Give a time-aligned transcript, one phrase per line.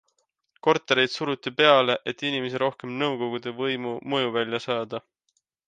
[0.67, 5.07] Kortereid suruti peale, et inimesi rohkem nõukogude võimu mõjuvälja saada.